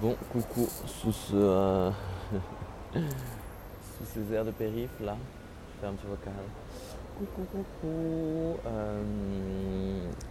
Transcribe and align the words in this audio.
Bon, 0.00 0.16
coucou, 0.32 0.66
sous 0.86 1.12
ce. 1.12 1.34
euh, 1.34 1.90
sous 2.94 4.06
ces 4.14 4.34
airs 4.34 4.46
de 4.46 4.50
périph 4.50 4.88
là. 5.04 5.14
Je 5.74 5.80
fais 5.80 5.86
un 5.88 5.92
petit 5.92 6.06
vocal. 6.06 6.32
Coucou, 7.18 7.42
coucou. 7.52 8.56
Euh, 8.66 9.02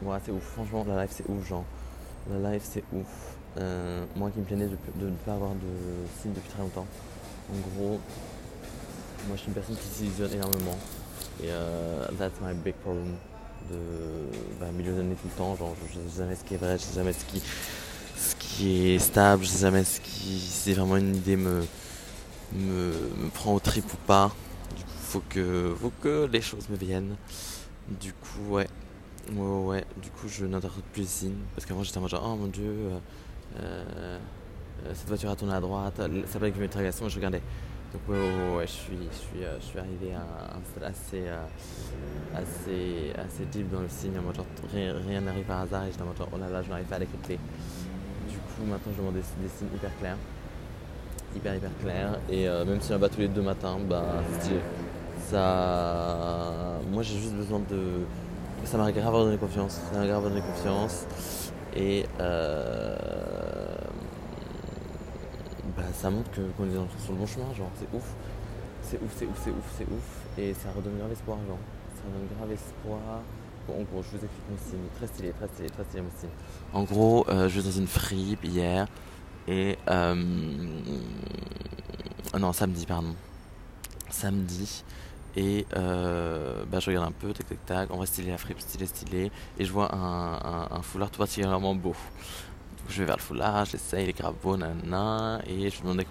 ouais, 0.02 0.18
c'est 0.26 0.32
ouf. 0.32 0.42
Franchement, 0.42 0.84
la 0.88 1.02
live, 1.02 1.10
c'est 1.12 1.30
ouf, 1.30 1.48
genre. 1.48 1.66
La 2.32 2.52
live, 2.52 2.62
c'est 2.64 2.84
ouf. 2.94 3.36
Euh, 3.58 4.06
moi 4.16 4.32
qui 4.32 4.40
me 4.40 4.46
plaignais 4.46 4.66
de, 4.66 5.06
ne 5.06 5.16
pas 5.18 5.34
avoir 5.34 5.52
de 5.52 6.20
signe 6.20 6.34
depuis 6.34 6.50
très 6.50 6.64
longtemps. 6.64 6.88
En 7.52 7.70
gros, 7.70 8.00
moi 9.28 9.36
je 9.36 9.38
suis 9.38 9.48
une 9.50 9.54
personne 9.54 9.76
qui 9.76 9.88
s'illusionne 9.88 10.34
énormément. 10.34 10.78
Et 11.44 11.50
that's 12.18 12.42
my 12.42 12.56
big 12.56 12.74
problem. 12.76 13.14
De 13.70 13.78
bah, 14.60 14.68
m'illusionner 14.74 15.14
tout 15.14 15.28
le 15.28 15.38
temps. 15.38 15.56
Genre, 15.56 15.76
je 15.88 15.94
sais 15.94 16.18
jamais 16.18 16.36
ce 16.36 16.44
qui 16.44 16.56
est 16.56 16.58
vrai, 16.58 16.76
je 16.80 16.84
sais 16.84 16.96
jamais 16.96 17.14
ce 17.14 17.26
qui, 17.26 17.44
qui 18.60 18.90
est 18.96 19.00
stable, 19.00 19.44
je 19.44 19.48
sais 19.50 19.62
jamais 19.62 19.86
ce 19.86 20.02
qui. 20.02 20.38
Si 20.40 20.74
vraiment 20.74 20.98
une 20.98 21.16
idée 21.16 21.38
me, 21.38 21.64
me, 22.54 22.92
me 23.18 23.30
prend 23.30 23.54
au 23.56 23.60
trip 23.60 23.86
ou 23.94 23.98
pas. 24.06 24.32
Du 24.76 24.84
coup, 24.84 24.92
faut 25.02 25.24
que, 25.30 25.74
faut 25.80 25.92
que 26.02 26.28
les 26.32 26.42
choses 26.42 26.68
me 26.70 26.76
viennent. 26.76 27.16
Du 27.88 28.12
coup, 28.14 28.56
ouais. 28.56 28.68
Ouais, 29.32 29.42
ouais, 29.42 29.66
ouais. 29.66 29.86
Du 30.02 30.10
coup, 30.10 30.28
je 30.28 30.46
n'interprète 30.46 30.84
plus 30.92 31.02
les 31.04 31.08
signes. 31.08 31.38
Parce 31.56 31.66
qu'avant, 31.66 31.84
j'étais 31.84 31.98
en 32.00 32.02
mode 32.02 32.10
genre, 32.10 32.24
oh 32.26 32.36
mon 32.36 32.48
dieu, 32.48 32.70
euh, 32.70 33.00
euh, 33.62 34.20
cette 34.94 35.08
voiture 35.08 35.30
a 35.30 35.36
tourné 35.38 35.54
à 35.54 35.62
droite. 35.62 35.94
Ça 35.98 36.04
s'appelle 36.04 36.50
avec 36.50 36.58
une 36.58 36.64
interrogation 36.64 37.06
et 37.08 37.10
je 37.10 37.16
regardais. 37.16 37.42
Donc, 37.94 38.02
ouais, 38.10 38.18
ouais, 38.20 38.56
ouais, 38.58 38.68
je 38.68 38.72
suis, 38.72 38.98
je 39.12 39.18
suis, 39.18 39.44
euh, 39.46 39.58
je 39.60 39.66
suis 39.66 39.80
arrivé 39.80 40.14
à 40.14 40.56
un 40.56 40.62
stade 40.70 40.84
assez, 40.84 41.28
euh, 41.28 41.46
assez, 42.36 43.14
assez 43.18 43.46
deep 43.46 43.72
dans 43.72 43.82
le 43.82 43.90
signe. 43.90 44.20
En 44.20 44.22
mode 44.22 44.36
genre, 44.36 44.46
rien 44.74 44.94
rien 45.08 45.22
n'arrive 45.22 45.46
par 45.46 45.62
hasard 45.62 45.86
et 45.86 45.92
j'étais 45.92 46.04
en 46.04 46.08
mode 46.08 46.18
genre, 46.18 46.30
oh 46.34 46.38
là 46.38 46.50
là, 46.50 46.62
je 46.62 46.70
n'arrive 46.70 46.86
pas 46.86 46.98
à 46.98 47.00
décrypter. 47.00 47.40
Coup, 48.60 48.66
maintenant, 48.66 48.92
je 48.94 48.98
demande 49.00 49.14
des, 49.16 49.22
signes 49.22 49.68
hyper 49.74 49.92
clairs. 50.00 50.18
Hyper, 51.36 51.56
hyper 51.56 51.70
clairs. 51.82 52.20
Et 52.30 52.48
euh, 52.48 52.66
même 52.66 52.82
si 52.82 52.92
on 52.94 52.98
va 52.98 53.08
tous 53.10 53.20
les 53.20 53.28
deux 53.28 53.42
matins, 53.42 53.78
bah. 53.88 54.04
Ça. 55.30 56.80
Moi, 56.92 57.04
j'ai 57.04 57.18
juste 57.20 57.34
besoin 57.36 57.60
de. 57.70 58.02
Ça 58.66 58.78
m'a 58.78 58.92
grave 58.92 59.14
donné 59.14 59.38
confiance. 59.38 59.80
Ça 59.94 60.00
m'a 60.00 60.08
grave 60.08 60.24
donné 60.24 60.42
confiance. 60.42 61.06
Et 61.76 62.06
euh, 62.20 62.96
bah, 65.78 65.84
ça 65.94 66.10
montre 66.10 66.32
que- 66.32 66.42
qu'on 66.58 66.66
est 66.66 66.74
dans- 66.74 66.88
sur 67.04 67.14
le 67.14 67.20
bon 67.20 67.26
chemin. 67.28 67.54
Genre, 67.54 67.70
c'est 67.80 67.96
ouf. 67.96 68.04
C'est 68.82 68.98
ouf, 69.02 69.12
c'est 69.16 69.26
ouf, 69.26 69.40
c'est 69.44 69.52
ouf, 69.52 69.74
c'est 69.78 69.84
ouf. 69.86 70.38
Et 70.38 70.54
ça 70.54 70.70
redonne 70.76 70.98
grave 70.98 71.12
espoir, 71.12 71.38
genre. 71.48 71.60
Ça 71.96 72.02
redonne 72.08 72.28
grave 72.38 72.52
espoir. 72.52 73.22
En 73.78 73.84
gros, 73.84 74.04
je 74.04 74.18
vous 74.18 74.24
explique 74.24 74.50
mon 74.50 74.58
signe. 74.58 74.80
Très 74.98 75.08
stylé, 75.08 75.32
très 75.32 75.48
stylé, 75.48 75.70
très 75.70 75.84
stylé 75.84 76.02
mon. 76.04 76.80
En 76.80 76.84
gros, 76.84 77.26
euh, 77.30 77.48
je 77.50 77.60
vais 77.60 77.66
dans 77.70 77.76
une 77.78 77.88
fripe 77.88 78.44
hier. 78.44 78.88
Et. 79.48 79.78
Euh, 79.90 80.16
non, 82.40 82.54
samedi, 82.54 82.86
pardon. 82.86 83.16
Samedi. 84.10 84.84
Et 85.36 85.66
euh, 85.78 86.64
bah, 86.70 86.80
je 86.80 86.88
regarde 86.88 87.08
un 87.08 87.12
peu, 87.12 87.32
tac 87.34 87.48
tac 87.48 87.66
tac, 87.66 87.90
on 87.94 87.98
va 88.00 88.06
stylé 88.06 88.32
la 88.32 88.38
fripe, 88.38 88.60
stylé 88.60 88.86
stylé, 88.88 89.32
et 89.60 89.66
je 89.66 89.72
vois 89.72 89.94
un- 89.96 90.68
un 90.72 90.82
foulard 90.82 91.12
tout 91.12 91.20
particulièrement 91.20 91.76
beau. 91.76 91.96
Je 92.90 93.00
vais 93.00 93.06
vers 93.06 93.18
le 93.18 93.22
foulard, 93.22 93.66
j'essaye, 93.66 94.12
grave 94.14 94.34
beau, 94.42 94.58
nanana, 94.58 95.42
et 95.48 95.70
je 95.70 95.78
me 95.78 95.84
demandais 95.84 96.08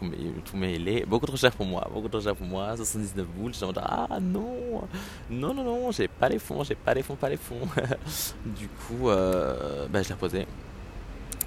combien 0.51 0.69
il 0.69 0.89
est. 0.89 1.05
Beaucoup 1.05 1.27
trop 1.27 1.37
cher 1.37 1.51
pour 1.53 1.67
moi, 1.67 1.89
beaucoup 1.93 2.09
trop 2.09 2.21
cher 2.21 2.37
pour 2.37 2.47
moi, 2.47 2.77
79 2.77 3.27
boules, 3.27 3.53
je 3.53 3.65
me 3.65 3.73
dis 3.73 3.81
ah 3.83 4.19
non, 4.21 4.83
non, 5.29 5.53
non, 5.55 5.65
non, 5.65 5.91
j'ai 5.91 6.06
pas 6.06 6.29
les 6.29 6.39
fonds, 6.39 6.62
j'ai 6.62 6.77
pas 6.77 6.95
les 6.95 7.03
fonds, 7.03 7.17
pas 7.17 7.29
les 7.29 7.37
fonds. 7.37 7.67
du 8.47 8.69
coup, 8.69 9.06
bah, 9.06 10.03
je 10.03 10.09
l'ai 10.09 10.15
reposé. 10.15 10.47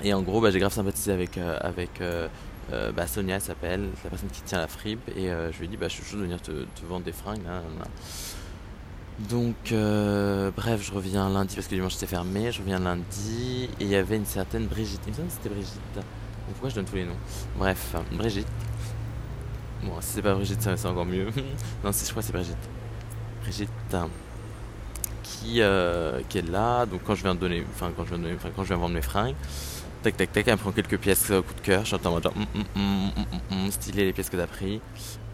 Et 0.04 0.14
en 0.14 0.22
gros, 0.22 0.42
bah, 0.42 0.52
j'ai 0.52 0.60
grave 0.60 0.74
sympathisé 0.74 1.12
avec, 1.12 1.38
euh, 1.38 1.58
avec 1.62 2.02
euh, 2.02 2.28
bah, 2.92 3.06
Sonia, 3.08 3.36
elle 3.36 3.42
s'appelle, 3.42 3.90
la 4.04 4.10
personne 4.10 4.30
qui 4.30 4.42
tient 4.42 4.60
la 4.60 4.68
fripe. 4.68 5.08
Et 5.16 5.28
je 5.28 5.58
lui 5.60 5.66
ai 5.66 5.68
dit, 5.68 5.78
bah, 5.78 5.88
je 5.88 5.96
suis 5.96 6.04
chaud 6.04 6.18
de 6.18 6.24
venir 6.24 6.42
te, 6.42 6.52
te 6.52 6.86
vendre 6.88 7.06
des 7.06 7.12
fringues. 7.12 7.44
nanana. 7.44 7.86
Donc, 9.20 9.72
euh, 9.72 10.52
bref, 10.56 10.82
je 10.84 10.92
reviens 10.92 11.30
lundi 11.30 11.56
parce 11.56 11.68
que 11.68 11.76
dimanche 11.76 11.94
c'était 11.94 12.08
fermé. 12.08 12.52
Je 12.52 12.60
reviens 12.60 12.80
lundi 12.80 13.70
et 13.80 13.84
il 13.84 13.88
y 13.88 13.96
avait 13.96 14.18
une 14.18 14.26
certaine 14.26 14.66
Brigitte. 14.66 15.02
Il 15.06 15.12
me 15.12 15.16
semble 15.16 15.28
que 15.28 15.34
c'était 15.34 15.50
Brigitte. 15.50 15.96
Donc, 15.96 16.06
pourquoi 16.54 16.70
je 16.70 16.76
donne 16.76 16.86
tous 16.86 16.96
les 16.96 17.06
noms? 17.06 17.18
Bref, 17.58 17.96
Brigitte. 18.14 18.48
Bon, 19.84 19.94
si 20.02 20.14
c'est 20.14 20.22
pas 20.22 20.34
Brigitte, 20.34 20.62
c'est 20.62 20.86
encore 20.86 21.06
mieux. 21.06 21.26
non, 21.84 21.92
je 21.92 22.10
crois 22.10 22.22
que 22.22 22.28
c'est 22.28 22.34
Brigitte. 22.34 22.70
Brigitte 23.44 23.70
qui, 25.24 25.62
euh, 25.62 26.22
qui 26.30 26.40
est 26.40 26.50
là. 26.50 26.86
Donc, 26.86 27.02
quand 27.06 27.16
je 27.16 27.24
viens 27.24 27.36
de 27.36 27.40
donner, 27.40 27.64
enfin, 27.74 27.92
quand 27.96 28.06
je 28.06 28.16
viens 28.16 28.30
de 28.30 28.36
enfin, 28.36 28.50
quand 28.56 28.64
je 28.64 28.70
viens 28.70 28.78
vendre 28.78 28.96
mes 28.96 29.02
fringues. 29.02 29.36
Tac 30.04 30.18
tac 30.18 30.32
tac, 30.32 30.48
elle 30.48 30.54
me 30.54 30.60
prend 30.60 30.72
quelques 30.72 30.98
pièces 30.98 31.30
au 31.30 31.44
coup 31.44 31.54
de 31.54 31.62
cœur. 31.62 31.86
J'entends 31.86 32.10
en 32.10 32.14
mode 32.14 32.24
genre, 32.24 32.34
hum, 32.36 32.46
hum, 32.56 33.12
hum, 33.16 33.26
hum, 33.32 33.40
hum, 33.52 33.72
stylé 33.72 34.06
les 34.06 34.14
pièces 34.14 34.30
que 34.30 34.38
t'as 34.38 34.48
pris. 34.48 34.82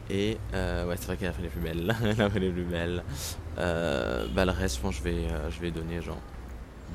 Et 0.09 0.37
euh, 0.53 0.85
ouais, 0.85 0.95
c'est 0.97 1.07
vrai 1.07 1.17
qu'elle 1.17 1.29
a 1.29 1.33
fait 1.33 1.41
les 1.41 1.49
plus 1.49 1.59
belles. 1.59 1.95
elle 2.03 2.21
a 2.21 2.29
fait 2.29 2.39
les 2.39 2.49
plus 2.49 2.63
belles. 2.63 3.03
Euh, 3.57 4.27
bah, 4.33 4.45
le 4.45 4.51
reste, 4.51 4.77
je 4.77 4.81
pense 4.81 4.95
je 4.95 5.03
vais, 5.03 5.27
euh, 5.31 5.51
je 5.51 5.59
vais 5.59 5.71
donner, 5.71 6.01
genre. 6.01 6.21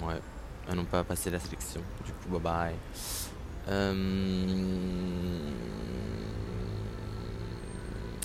Ouais. 0.02 0.20
Elles 0.68 0.76
n'ont 0.76 0.84
pas 0.84 1.04
passé 1.04 1.30
la 1.30 1.38
sélection. 1.38 1.80
Du 2.04 2.12
coup, 2.12 2.38
bye 2.38 2.40
bye. 2.40 2.74
Euh... 3.68 3.96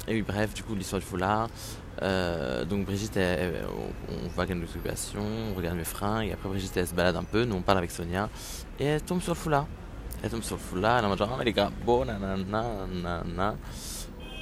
Et 0.07 0.13
oui, 0.13 0.21
bref, 0.21 0.53
du 0.53 0.63
coup, 0.63 0.73
l'histoire 0.73 1.01
du 1.01 1.05
foulard. 1.05 1.49
Donc 2.69 2.85
Brigitte, 2.85 3.17
elle- 3.17 3.65
on, 4.09 4.29
va 4.29 4.45
gagner 4.45 4.61
l'occupation, 4.61 5.19
on 5.51 5.55
regarde 5.55 5.75
mes 5.77 5.83
fringues, 5.83 6.27
et 6.27 6.33
après 6.33 6.47
Brigitte, 6.47 6.77
elle 6.77 6.87
se 6.87 6.93
balade 6.93 7.15
un 7.15 7.23
peu, 7.23 7.43
nous 7.43 7.55
on 7.55 7.61
parle 7.61 7.79
avec 7.79 7.89
Sonia, 7.89 8.29
et 8.79 8.85
elle 8.85 9.01
tombe 9.01 9.19
sur 9.19 9.33
le 9.33 9.37
foulard. 9.39 9.65
Elle 10.21 10.29
tombe 10.29 10.43
sur 10.43 10.57
le 10.57 10.61
foulard, 10.61 10.99
elle 10.99 11.03
est 11.03 11.07
en 11.07 11.09
mode 11.09 11.17
genre, 11.17 11.31
Ah, 11.33 11.37
mais 11.39 11.45
les 11.45 11.53
grave 11.53 11.71
beau, 11.83 12.05
nanana, 12.05 12.85
nanana. 12.87 13.55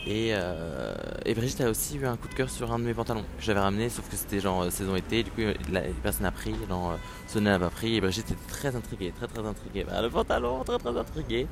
Et, 0.07 0.29
euh, 0.33 0.93
et 1.25 1.33
Brigitte 1.33 1.61
a 1.61 1.69
aussi 1.69 1.97
eu 1.97 2.05
un 2.05 2.15
coup 2.15 2.27
de 2.27 2.35
cœur 2.35 2.47
sur 2.49 2.71
un 2.71 2.77
de 2.77 2.83
mes 2.83 2.93
pantalons 2.93 3.23
que 3.23 3.43
j'avais 3.43 3.59
ramené, 3.59 3.89
sauf 3.89 4.07
que 4.07 4.15
c'était 4.15 4.39
genre 4.39 4.61
euh, 4.63 4.69
saison 4.69 4.95
été, 4.95 5.23
du 5.23 5.31
coup 5.31 5.41
la, 5.71 5.81
personne 6.03 6.23
n'a 6.23 6.31
pris, 6.31 6.53
genre 6.69 6.91
euh, 6.91 6.97
Sonia 7.27 7.51
n'a 7.53 7.59
pas 7.59 7.71
pris, 7.71 7.95
et 7.95 8.01
Brigitte 8.01 8.29
était 8.29 8.39
très 8.47 8.75
intriguée, 8.75 9.11
très 9.17 9.27
très 9.27 9.43
intriguée. 9.43 9.83
Bah, 9.83 10.01
le 10.03 10.09
pantalon, 10.11 10.63
très 10.63 10.77
très 10.77 10.95
intriguée. 10.95 11.47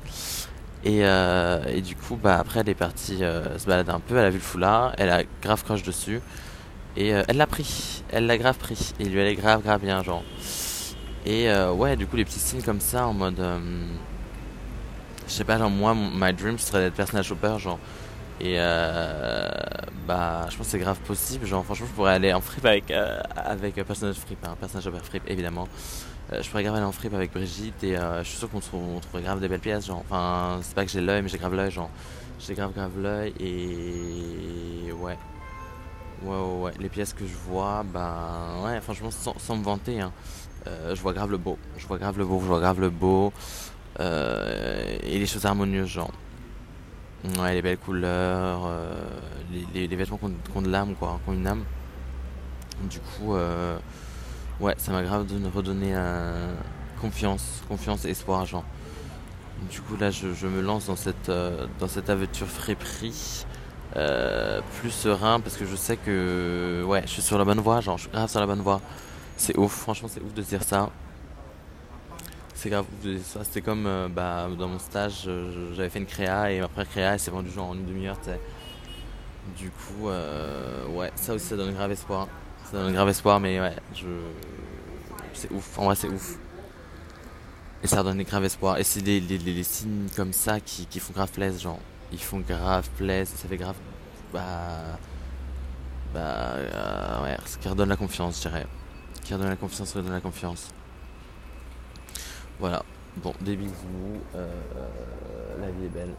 Et, 0.84 1.04
euh, 1.04 1.80
du 1.80 1.96
coup, 1.96 2.16
bah, 2.16 2.38
après, 2.38 2.60
elle 2.60 2.68
est 2.68 2.74
partie 2.74 3.24
euh, 3.24 3.58
se 3.58 3.66
balader 3.66 3.90
un 3.90 4.00
peu. 4.00 4.16
Elle 4.18 4.26
a 4.26 4.30
vu 4.30 4.36
le 4.38 4.42
foulard, 4.42 4.94
elle 4.98 5.10
a 5.10 5.22
grave 5.42 5.64
crush 5.64 5.82
dessus. 5.82 6.20
Et 6.96 7.14
euh, 7.14 7.24
elle 7.28 7.38
l'a 7.38 7.46
pris. 7.46 8.04
Elle 8.10 8.26
l'a 8.26 8.38
grave 8.38 8.58
pris. 8.58 8.94
Et 9.00 9.04
il 9.04 9.12
lui 9.12 9.20
allait 9.20 9.34
grave, 9.36 9.62
grave 9.62 9.80
bien, 9.82 10.02
genre. 10.02 10.24
Et 11.26 11.50
euh, 11.50 11.72
ouais, 11.72 11.96
du 11.96 12.06
coup, 12.06 12.16
les 12.16 12.24
petits 12.24 12.38
signes 12.38 12.62
comme 12.62 12.80
ça, 12.80 13.06
en 13.06 13.14
mode. 13.14 13.40
euh, 13.40 13.58
je 15.26 15.32
sais 15.32 15.44
pas, 15.44 15.58
genre, 15.58 15.70
moi, 15.70 15.94
mon- 15.94 16.10
my 16.10 16.32
dream, 16.32 16.58
serait 16.58 16.80
d'être 16.82 16.94
personnage 16.94 17.26
shopper, 17.26 17.56
genre. 17.58 17.78
Et 18.40 18.56
euh, 18.58 19.48
bah, 20.06 20.46
je 20.50 20.56
pense 20.56 20.66
que 20.66 20.72
c'est 20.72 20.78
grave 20.78 20.98
possible. 21.00 21.46
Genre, 21.46 21.64
franchement, 21.64 21.86
je 21.88 21.92
pourrais 21.92 22.14
aller 22.14 22.32
en 22.32 22.40
fripe 22.40 22.64
avec, 22.64 22.90
euh, 22.90 23.20
avec 23.36 23.78
un 23.78 23.84
personnage 23.84 24.16
fripe, 24.16 24.44
un 24.46 24.56
personnage 24.56 24.84
shopper 24.84 24.98
fripe, 24.98 25.22
évidemment. 25.28 25.68
Euh, 26.32 26.42
je 26.42 26.50
pourrais 26.50 26.62
grave 26.62 26.76
aller 26.76 26.84
en 26.84 26.92
fripe 26.92 27.14
avec 27.14 27.32
Brigitte 27.32 27.84
et 27.84 27.96
euh, 27.96 28.24
je 28.24 28.28
suis 28.28 28.38
sûr 28.38 28.50
qu'on 28.50 28.60
trouve, 28.60 28.82
on 28.96 29.00
trouverait 29.00 29.22
grave 29.22 29.40
des 29.40 29.48
belles 29.48 29.60
pièces. 29.60 29.86
Genre, 29.86 30.02
enfin, 30.08 30.58
c'est 30.62 30.74
pas 30.74 30.84
que 30.84 30.90
j'ai 30.90 31.00
l'œil, 31.00 31.22
mais 31.22 31.28
j'ai 31.28 31.38
grave 31.38 31.54
l'œil. 31.54 31.70
Genre, 31.70 31.90
j'ai 32.40 32.54
grave 32.54 32.72
grave 32.72 32.92
l'œil 32.98 33.34
et 33.38 34.92
ouais. 34.92 35.16
Ouais, 36.22 36.36
ouais, 36.36 36.62
ouais. 36.62 36.72
Les 36.80 36.88
pièces 36.88 37.12
que 37.12 37.26
je 37.26 37.34
vois, 37.48 37.84
bah 37.84 38.54
ouais, 38.64 38.80
franchement, 38.80 39.10
sans, 39.10 39.56
me 39.56 39.62
vanter, 39.62 40.00
hein, 40.00 40.12
euh, 40.66 40.94
je 40.94 41.02
vois 41.02 41.12
grave 41.12 41.30
le 41.30 41.36
beau. 41.38 41.58
Je 41.76 41.86
vois 41.86 41.98
grave 41.98 42.18
le 42.18 42.24
beau, 42.24 42.40
je 42.40 42.46
vois 42.46 42.60
grave 42.60 42.80
le 42.80 42.90
beau. 42.90 43.32
Euh, 44.00 44.96
et 45.02 45.18
les 45.18 45.26
choses 45.26 45.44
harmonieuses, 45.44 45.88
genre. 45.88 46.10
Ouais, 47.38 47.54
les 47.54 47.62
belles 47.62 47.78
couleurs, 47.78 48.62
euh, 48.66 48.94
les, 49.74 49.86
les- 49.86 49.96
vêtements 49.96 50.18
qui 50.18 50.26
ont, 50.54 50.62
de 50.62 50.68
l'âme, 50.70 50.94
quoi, 50.94 51.18
qui 51.24 51.30
ont 51.30 51.32
une 51.32 51.46
âme. 51.46 51.64
Du 52.90 52.98
coup, 53.00 53.34
euh, 53.34 53.78
ouais, 54.60 54.74
ça 54.78 54.92
m'a 54.92 55.02
grave 55.02 55.26
donné- 55.26 55.48
redonné 55.48 55.92
euh, 55.94 56.54
confiance, 57.00 57.62
confiance 57.68 58.04
espoir, 58.04 58.44
genre. 58.44 58.64
Du 59.70 59.80
coup, 59.80 59.96
là, 59.96 60.10
je, 60.10 60.34
je 60.34 60.46
me 60.46 60.60
lance 60.60 60.86
dans 60.86 60.96
cette, 60.96 61.28
euh, 61.30 61.66
dans 61.80 61.88
cette 61.88 62.10
aventure 62.10 62.46
friperie, 62.46 63.46
plus 64.80 64.90
serein, 64.90 65.40
parce 65.40 65.56
que 65.56 65.64
je 65.66 65.76
sais 65.76 65.96
que, 65.96 66.84
ouais, 66.86 67.02
je 67.06 67.10
suis 67.12 67.22
sur 67.22 67.38
la 67.38 67.44
bonne 67.44 67.60
voie, 67.60 67.80
genre, 67.80 67.96
je 67.96 68.02
suis 68.02 68.10
grave 68.10 68.28
sur 68.30 68.40
la 68.40 68.46
bonne 68.46 68.60
voie. 68.60 68.80
C'est 69.36 69.56
ouf, 69.58 69.72
franchement, 69.72 70.08
c'est 70.10 70.20
ouf 70.22 70.34
de 70.34 70.42
dire 70.42 70.62
ça. 70.62 70.90
C'est 72.54 72.70
grave. 72.70 72.86
C'était 73.42 73.62
comme, 73.62 73.86
euh, 73.86 74.08
bah, 74.08 74.48
dans 74.58 74.68
mon 74.68 74.78
stage, 74.78 75.28
j'avais 75.74 75.90
fait 75.90 75.98
une 75.98 76.06
créa, 76.06 76.52
et 76.52 76.60
après 76.60 76.86
créa, 76.86 77.14
elle 77.14 77.20
s'est 77.20 77.30
vendue 77.30 77.50
genre 77.50 77.70
en 77.70 77.74
une 77.74 77.84
demi-heure. 77.84 78.18
Du 79.58 79.70
coup, 79.70 80.08
euh, 80.08 80.86
ouais, 80.88 81.10
ça 81.16 81.34
aussi, 81.34 81.46
ça 81.46 81.56
donne 81.56 81.74
grave 81.74 81.90
espoir. 81.90 82.28
Ça 82.70 82.78
donne 82.78 82.92
grave 82.92 83.08
espoir, 83.08 83.40
mais 83.40 83.60
ouais, 83.60 83.74
je. 83.94 84.06
C'est 85.34 85.50
ouf, 85.52 85.78
en 85.78 85.86
vrai, 85.86 85.96
c'est 85.96 86.08
ouf. 86.08 86.38
Et 87.82 87.86
ça 87.86 88.02
donne 88.02 88.22
grave 88.22 88.44
espoir. 88.44 88.78
Et 88.78 88.84
c'est 88.84 89.00
les, 89.00 89.20
les, 89.20 89.36
les, 89.36 89.52
les 89.52 89.62
signes 89.62 90.08
comme 90.16 90.32
ça 90.32 90.60
qui, 90.60 90.86
qui 90.86 91.00
font 91.00 91.12
grave 91.12 91.30
plaisir, 91.30 91.60
genre. 91.60 91.80
Ils 92.12 92.18
font 92.22 92.38
grave 92.40 92.88
plaisir, 92.96 93.36
ça 93.36 93.48
fait 93.48 93.56
grave. 93.56 93.76
Bah. 94.32 94.98
Bah. 96.14 96.20
euh, 96.20 97.22
ouais, 97.24 97.36
ce 97.44 97.58
qui 97.58 97.68
redonne 97.68 97.88
la 97.88 97.96
confiance, 97.96 98.36
je 98.36 98.48
dirais. 98.48 98.66
Qui 99.24 99.34
redonne 99.34 99.50
la 99.50 99.56
confiance, 99.56 99.92
redonne 99.92 100.12
la 100.12 100.20
confiance. 100.20 100.70
Voilà. 102.58 102.82
Bon, 103.16 103.32
des 103.40 103.56
bisous. 103.56 103.72
Euh, 104.34 104.48
est 105.84 105.88
belle. 105.88 106.14